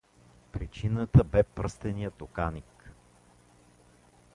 Причината 0.51 1.23
бе 1.23 1.43
пръстеният 1.43 2.21
оканик. 2.21 2.91